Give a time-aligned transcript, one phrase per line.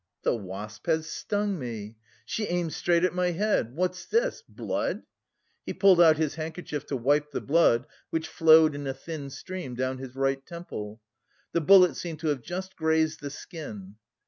[0.23, 1.95] "The wasp has stung me.
[2.25, 3.75] She aimed straight at my head.
[3.75, 4.41] What's this?
[4.49, 5.03] Blood?"
[5.63, 9.75] he pulled out his handkerchief to wipe the blood, which flowed in a thin stream
[9.75, 10.99] down his right temple.
[11.51, 13.97] The bullet seemed to have just grazed the skin.